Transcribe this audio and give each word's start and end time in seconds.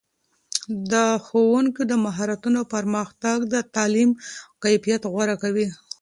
د 0.91 0.93
ښوونکو 1.25 1.81
د 1.91 1.93
مهارتونو 2.05 2.61
پرمختګ 2.73 3.37
د 3.53 3.55
تعلیم 3.75 4.09
کیفیت 4.63 5.01
غوره 5.13 5.35
کوي. 5.43 5.67